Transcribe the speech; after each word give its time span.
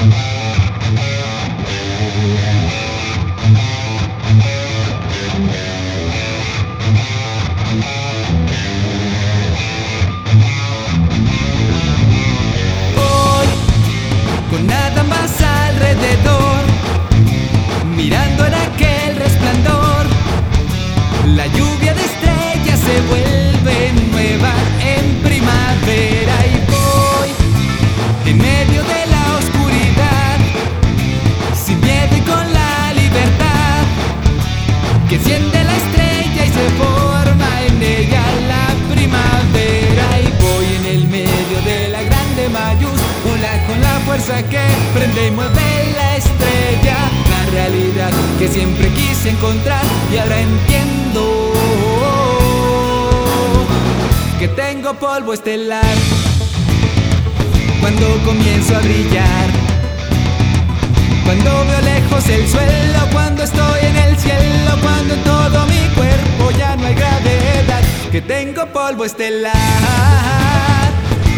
Hoy, 0.00 0.06
con 14.50 14.66
nada 14.66 15.02
más 15.02 15.30
alrededor, 15.42 16.64
mirando 17.96 18.46
en 18.46 18.54
que 44.28 44.60
prende 44.92 45.28
y 45.28 45.30
mueve 45.30 45.94
la 45.96 46.16
estrella 46.16 46.96
la 47.30 47.50
realidad 47.50 48.10
que 48.38 48.46
siempre 48.46 48.88
quise 48.90 49.30
encontrar 49.30 49.82
y 50.12 50.18
ahora 50.18 50.38
entiendo 50.38 51.52
que 54.38 54.48
tengo 54.48 54.92
polvo 54.94 55.32
estelar 55.32 55.96
cuando 57.80 58.06
comienzo 58.26 58.76
a 58.76 58.80
brillar 58.80 59.48
cuando 61.24 61.50
veo 61.66 61.80
lejos 61.82 62.28
el 62.28 62.48
suelo, 62.48 63.00
cuando 63.12 63.44
estoy 63.44 63.80
en 63.82 63.96
el 63.96 64.16
cielo, 64.18 64.78
cuando 64.82 65.14
en 65.14 65.24
todo 65.24 65.66
mi 65.66 65.94
cuerpo 65.94 66.50
ya 66.58 66.74
no 66.76 66.86
hay 66.86 66.94
gravedad, 66.94 67.82
que 68.10 68.22
tengo 68.22 68.64
polvo 68.72 69.04
estelar. 69.04 69.52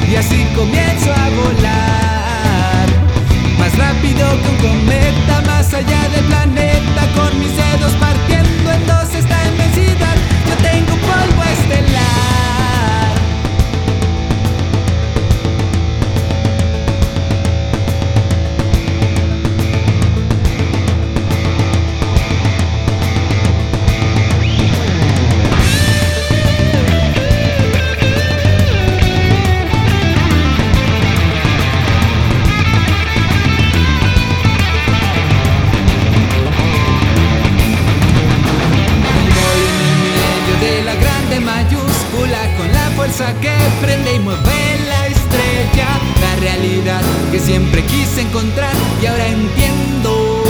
Y 0.09 0.15
así 0.15 0.45
comienzo 0.57 1.13
a 1.13 1.29
volar, 1.31 1.70
rápido 4.01 4.27
que 4.43 4.49
un 4.49 4.57
cometa, 4.57 5.43
más 5.47 5.75
allá 5.75 6.09
del 6.09 6.25
planeta, 6.25 6.70
que 43.41 43.53
prende 43.83 44.15
y 44.15 44.19
mueve 44.19 44.79
la 44.89 45.07
estrella. 45.07 45.89
La 46.21 46.37
realidad 46.37 47.03
que 47.31 47.39
siempre 47.39 47.85
quise 47.85 48.23
encontrar 48.23 48.73
y 49.03 49.07
ahora 49.07 49.27
entiendo 49.27 50.43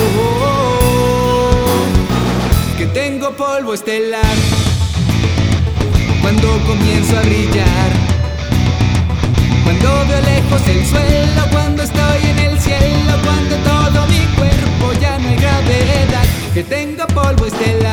que 2.78 2.86
tengo 2.86 3.32
polvo 3.32 3.74
estelar. 3.74 4.36
Cuando 6.22 6.46
comienzo 6.67 7.17
a 7.18 7.22
brillar, 7.22 7.90
cuando 9.64 9.89
veo 10.06 10.20
lejos 10.20 10.62
el 10.68 10.86
suelo, 10.86 11.42
cuando 11.50 11.83
estoy 11.83 12.30
en 12.30 12.39
el 12.39 12.61
cielo, 12.61 13.12
cuando 13.24 13.56
todo 13.56 14.06
mi 14.06 14.20
cuerpo 14.36 14.92
ya 15.00 15.18
no 15.18 15.28
hay 15.28 15.36
gravedad, 15.36 16.24
que 16.55 16.62
tengo 16.62 17.05
polvo 17.08 17.46
estelar. 17.46 17.89